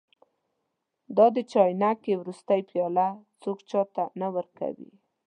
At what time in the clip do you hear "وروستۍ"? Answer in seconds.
2.17-2.59